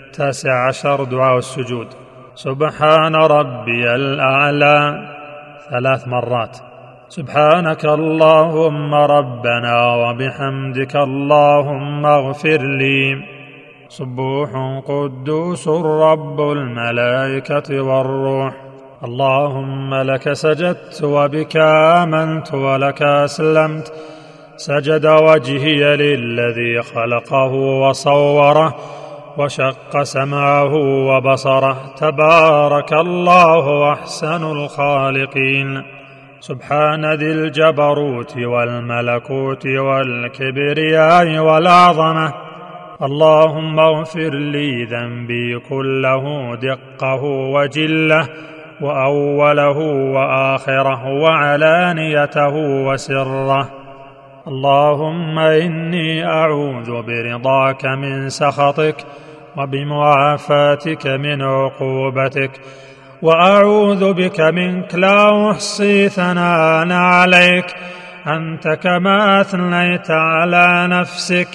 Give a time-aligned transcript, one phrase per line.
[0.00, 1.86] التاسع عشر دعاء السجود.
[2.34, 5.08] سبحان ربي الأعلى.
[5.70, 6.56] ثلاث مرات.
[7.08, 13.16] سبحانك اللهم ربنا وبحمدك اللهم اغفر لي.
[13.88, 14.50] سبوح
[14.88, 18.54] قدوس رب الملائكة والروح.
[19.04, 23.92] اللهم لك سجدت وبك آمنت ولك أسلمت.
[24.56, 28.74] سجد وجهي للذي خلقه وصوره.
[29.38, 30.74] وشق سمعه
[31.08, 31.76] وبصره.
[31.96, 35.82] تبارك الله أحسن الخالقين.
[36.40, 42.32] سبحان ذي الجبروت والملكوت والكبرياء والعظمه
[43.02, 48.28] اللهم اغفر لي ذنبي كله دقه وجله
[48.80, 49.78] وأوله
[50.14, 52.54] وآخره وعلانيته
[52.86, 53.70] وسره.
[54.48, 58.96] اللهم إني أعوذ برضاك من سخطك
[59.56, 62.50] وبمعافاتك من عقوبتك.
[63.22, 67.66] وأعوذ بك منك لا أحصي ثناء عليك.
[68.26, 71.48] أنت كما أثنيت على نفسك.